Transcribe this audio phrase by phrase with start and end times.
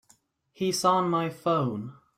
[0.51, 1.93] He's on my phone.